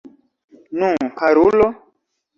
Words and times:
Nu, 0.79 0.89
karulo? 1.21 1.67